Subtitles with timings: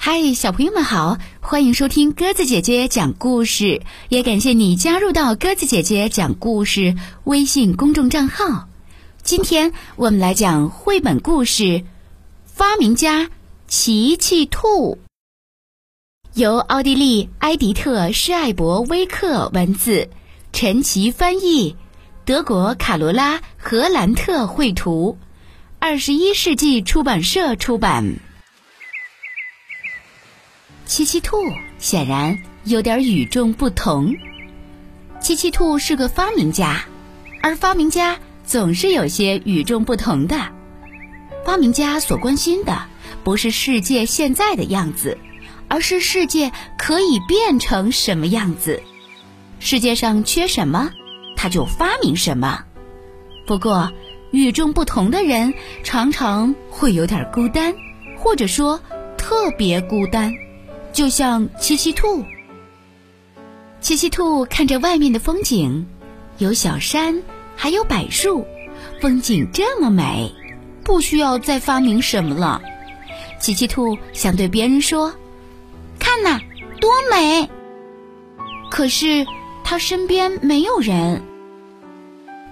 [0.00, 8.68] 嗨，小朋友们好，欢迎收听鸽子姐姐讲故事，也感谢你加入到鸽子姐姐讲故事微信公众账号。
[9.24, 11.62] 今天我们来讲绘本故事
[12.44, 13.28] 《发明家
[13.66, 14.96] 奇奇兔》，
[16.32, 20.08] 由奥地利埃迪特施艾伯威克文字，
[20.52, 21.74] 陈奇翻译，
[22.24, 25.18] 德国卡罗拉荷兰特绘图，
[25.80, 28.20] 二十一世纪出版社出版。
[30.88, 31.36] 七七兔
[31.78, 34.16] 显然有点与众不同。
[35.20, 36.86] 七七兔是个发明家，
[37.42, 40.48] 而发明家总是有些与众不同的。
[41.44, 42.86] 发明家所关心的
[43.22, 45.18] 不是世界现在的样子，
[45.68, 48.82] 而是世界可以变成什么样子。
[49.60, 50.90] 世界上缺什么，
[51.36, 52.64] 他就发明什么。
[53.46, 53.92] 不过，
[54.30, 55.52] 与众不同的人
[55.84, 57.74] 常常会有点孤单，
[58.16, 58.80] 或者说
[59.18, 60.32] 特别孤单。
[60.92, 62.24] 就像七七兔，
[63.80, 65.86] 七七兔看着外面的风景，
[66.38, 67.22] 有小山，
[67.54, 68.44] 还有柏树，
[69.00, 70.32] 风景这么美，
[70.82, 72.60] 不需要再发明什么了。
[73.38, 75.14] 七七兔想对别人说
[76.00, 76.40] ：“看呐，
[76.80, 77.48] 多美！”
[78.70, 79.24] 可是
[79.62, 81.22] 他身边没有人，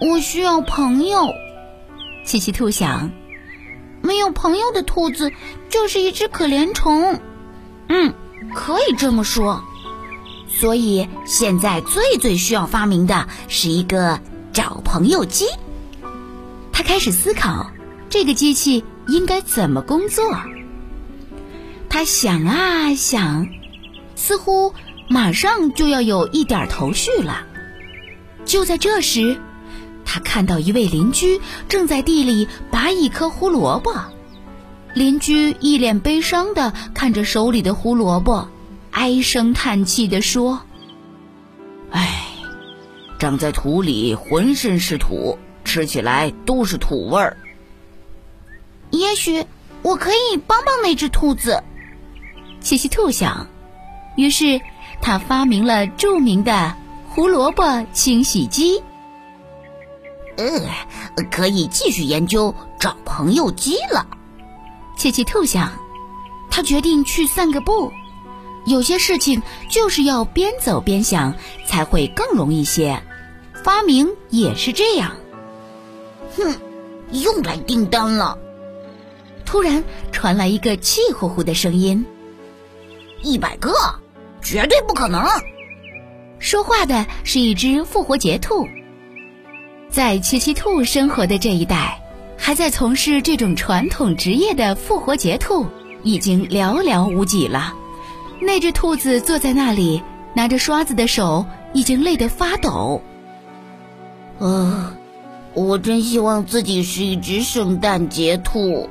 [0.00, 1.32] 我需要朋友。
[2.24, 3.12] 七七兔想，
[4.00, 5.32] 没有朋友的兔子
[5.68, 7.20] 就是一只可怜虫。
[7.88, 8.14] 嗯。
[8.54, 9.62] 可以这么说，
[10.48, 14.20] 所以现在最最需要发明的是一个
[14.52, 15.46] 找朋友机。
[16.72, 17.70] 他开始思考
[18.10, 20.24] 这个机器应该怎么工作。
[21.88, 23.48] 他想啊想，
[24.14, 24.74] 似乎
[25.08, 27.46] 马上就要有一点头绪了。
[28.44, 29.38] 就在这时，
[30.04, 33.94] 他看到一位邻居正在地里拔一颗胡萝卜。
[34.94, 38.48] 邻居一脸悲伤的看着手里的胡萝卜，
[38.90, 40.60] 唉声叹气的说
[41.90, 42.24] ：“唉，
[43.18, 47.38] 长在土里，浑身是土，吃起来都是土味儿。
[48.90, 49.46] 也许
[49.80, 51.62] 我可以帮帮那只兔子。”
[52.60, 53.46] 七七兔想，
[54.16, 54.60] 于是
[55.00, 56.76] 他发明了著名的
[57.08, 58.82] 胡萝卜清洗机。
[60.36, 64.06] 呃，可以继续研究找朋友机了。
[65.02, 65.72] 切奇兔想，
[66.48, 67.92] 他决定去散个步。
[68.66, 71.34] 有些事情就是要边走边想，
[71.66, 73.02] 才会更容易些。
[73.64, 75.16] 发明也是这样。
[76.36, 76.56] 哼，
[77.10, 78.38] 又来订单了。
[79.44, 79.82] 突然
[80.12, 82.06] 传来一个气呼呼的声音
[83.22, 83.72] ：“一百个，
[84.40, 85.20] 绝对不可能！”
[86.38, 88.68] 说话的是一只复活节兔。
[89.90, 91.98] 在切奇兔生活的这一带。
[92.44, 95.64] 还在从事这种传统职业的复活节兔
[96.02, 97.72] 已经寥寥无几了。
[98.40, 100.02] 那只兔子坐在那里，
[100.34, 103.00] 拿着刷子的手已经累得发抖。
[104.40, 104.96] 啊，
[105.54, 108.90] 我真希望自己是一只圣诞节兔。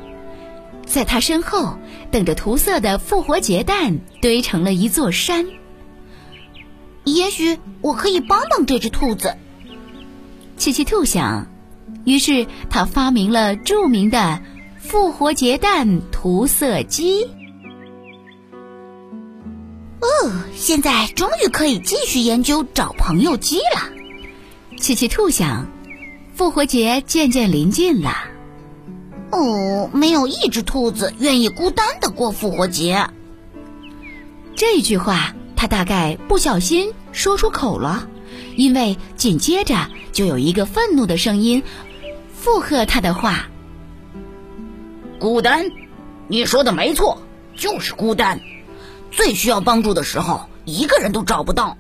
[0.86, 1.78] 在他身后，
[2.10, 5.46] 等着涂色的复活节蛋堆成了一座山。
[7.04, 9.36] 也许我可以帮帮这只兔子。
[10.56, 11.48] 七七兔想。
[12.06, 14.42] 于是他发明了著名的
[14.78, 17.24] 复活节蛋涂色机。
[20.02, 23.90] 哦，现在终于可以继续研究找朋友机了。
[24.78, 25.68] 奇奇兔想，
[26.34, 28.16] 复活节渐渐临近了。
[29.32, 33.08] 哦，没有一只兔子愿意孤单的过复活节。
[34.56, 38.10] 这句话他大概不小心说出口了，
[38.56, 41.64] 因为紧接着就有一个愤怒的声音。
[42.34, 43.48] 附和他的话。
[45.20, 45.72] 孤单，
[46.28, 47.22] 你说的没错，
[47.56, 48.40] 就是孤单。
[49.12, 51.78] 最需要帮助的时候，一个人都找不到。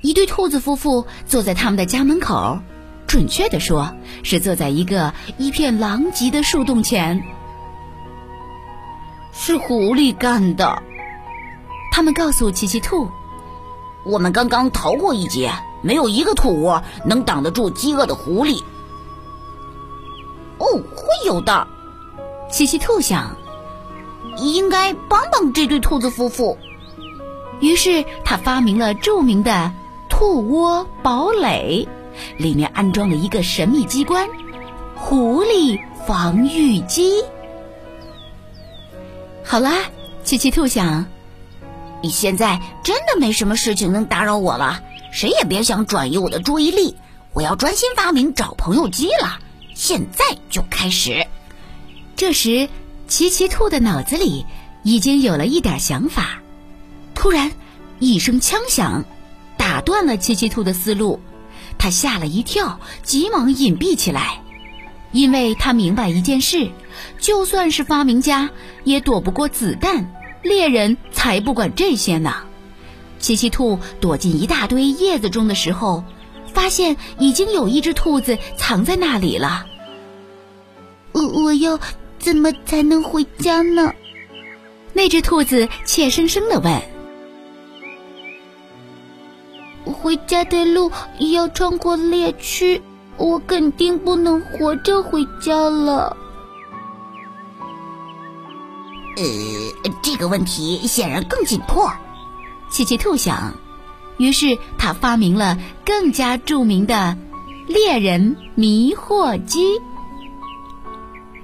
[0.00, 2.58] 一对兔子夫妇坐在他们的家门口，
[3.06, 7.22] 准确的说，是坐在一个一片狼藉的树洞前。
[9.32, 10.82] 是狐狸干的，
[11.92, 13.08] 他们告诉奇奇兔
[14.04, 15.52] ：“我们刚刚逃过一劫，
[15.82, 18.62] 没有一个土窝能挡得住饥饿的狐狸。”
[20.58, 21.66] 哦，会有的。
[22.50, 23.36] 奇奇兔想，
[24.38, 26.56] 应该帮帮这对兔子夫妇。
[27.60, 29.72] 于是他发明了著名的
[30.08, 31.86] 兔窝堡垒，
[32.38, 34.28] 里面安装了一个神秘机关——
[34.96, 37.22] 狐狸防御机。
[39.44, 39.84] 好啦，
[40.24, 41.04] 奇奇兔想，
[42.02, 46.96] 你现在真的没什么事情能打扰我了，谁也别想转移我的注意力。
[47.32, 49.38] 我要专心发明找朋友机了。
[49.74, 51.26] 现在就开始。
[52.16, 52.68] 这时，
[53.06, 54.44] 奇奇兔的脑子里
[54.82, 56.40] 已经有了一点想法。
[57.14, 57.52] 突然，
[58.00, 59.04] 一声枪响，
[59.56, 61.20] 打断了奇奇兔的思路。
[61.78, 64.42] 他吓了一跳，急忙隐蔽起来，
[65.12, 66.70] 因为他明白一件事：
[67.20, 68.50] 就算是发明家，
[68.82, 70.12] 也躲不过子弹。
[70.42, 72.34] 猎人才不管这些呢。
[73.18, 76.04] 奇奇兔躲进一大堆叶子中的时候，
[76.52, 79.66] 发现已经有一只兔子藏在那里了。
[81.12, 81.78] 我我要
[82.18, 83.92] 怎么才能回家呢？
[84.92, 86.80] 那只兔子怯生生的问。
[89.84, 92.80] 回家的路要穿过猎区，
[93.16, 96.16] 我肯定不能活着回家了。
[99.16, 99.24] 呃，
[100.02, 101.92] 这个问题显然更紧迫。
[102.70, 103.54] 七七兔想，
[104.16, 107.16] 于是他发明了更加著名的
[107.66, 109.80] 猎人迷惑机。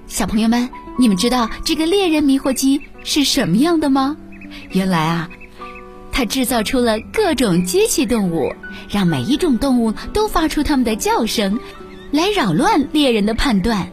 [0.06, 4.16] 小朋友们，你们知道这个猎人迷惑机是什么样的吗？
[4.70, 5.31] 原来啊，
[6.12, 8.54] 它制造出了各种机器动物，
[8.88, 11.58] 让每一种动物都发出它们的叫声，
[12.12, 13.90] 来扰乱猎人的判断。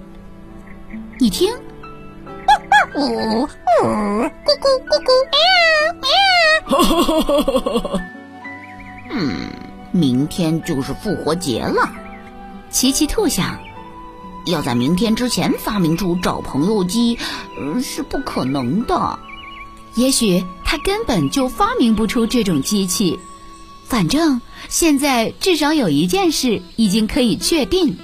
[1.18, 1.52] 你听，
[2.96, 3.48] 呜呜，
[3.84, 4.30] 咕
[4.60, 6.78] 咕咕咕，喵
[7.90, 8.02] 喵。
[9.12, 9.50] 嗯，
[9.92, 11.90] 明天就是复活节了。
[12.70, 13.58] 奇奇兔想。
[14.48, 17.16] 要在明天之前发明出找朋友机，
[17.84, 19.20] 是不可能的。
[19.94, 23.20] 也许他根本就发明不出这种机器。
[23.86, 27.96] 反正现在至少有一件事已经可以确定：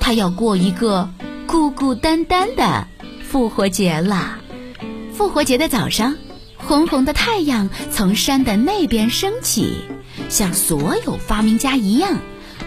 [0.00, 1.06] 他要过一个
[1.46, 2.88] 孤孤单单的
[3.28, 4.38] 复活节了。
[5.12, 6.14] 复活节的早上，
[6.56, 9.74] 红红的太阳从山的那边升起。
[10.28, 12.18] 像所有发明家一样，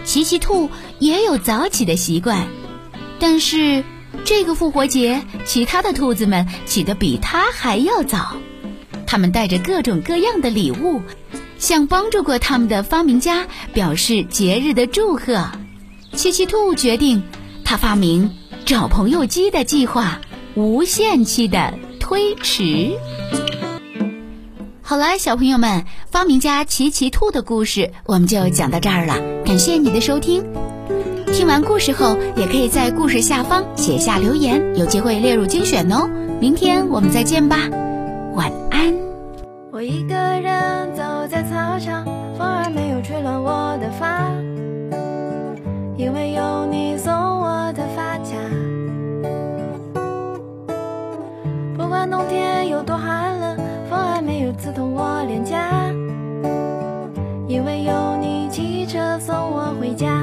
[0.04, 2.46] 奇奇兔也有早起的习惯。
[3.18, 3.82] 但是，
[4.24, 8.36] 这个复活节，其他的兔子们起得比他还要早。
[9.06, 11.02] 他们带着各种各样的礼物，
[11.58, 15.50] 向帮助过他们的发明家表示节日的祝贺。
[16.12, 17.22] 奇奇兔决定，
[17.64, 18.30] 他发明
[18.64, 20.20] 找朋友鸡的计划
[20.60, 22.92] 无限期的推迟。
[24.82, 29.14] 好了，小朋友们，发明家奇奇兔的故事我们就讲到这儿了。
[29.42, 30.44] 感谢你的收听。
[31.32, 36.10] 听完故事后，也可以在故事下方写下留言，有机会列入精选哦。
[36.38, 37.56] 明天我们再见吧，
[38.34, 38.94] 晚安。
[39.72, 42.04] 我一个人走在操场，
[42.36, 44.28] 风儿没有吹乱我的发，
[52.10, 53.56] 冬天有多寒冷，
[53.88, 55.88] 风还没有刺痛我脸颊，
[57.46, 60.20] 因为有你骑车送我回家。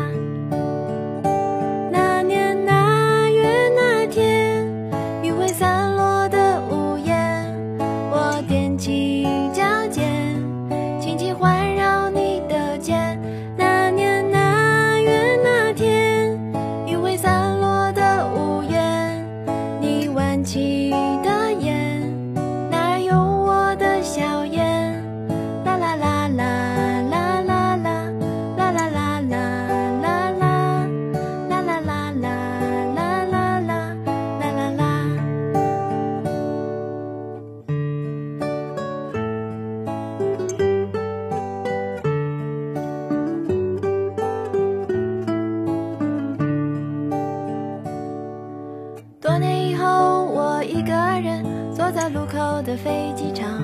[52.10, 53.60] 路口的飞机场，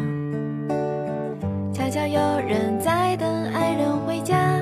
[1.74, 4.62] 悄悄有人在等爱人回家。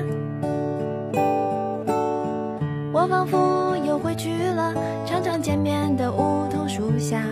[2.92, 4.72] 我仿佛又回去了
[5.04, 7.22] 常常见面的梧桐树下，